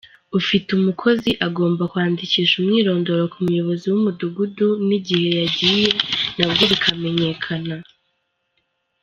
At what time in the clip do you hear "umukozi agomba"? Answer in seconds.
0.79-1.83